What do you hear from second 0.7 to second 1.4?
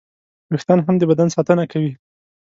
هم د بدن